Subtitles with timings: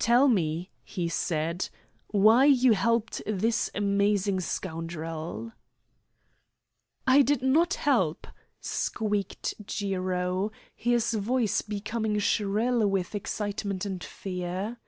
[0.00, 1.68] "Tell me," he said,
[2.08, 5.52] "why you helped this amazing scoundrel?"
[7.06, 8.26] "I did not help,"
[8.60, 14.78] squeaked Jiro, his voice becoming shrill with excitement and fear.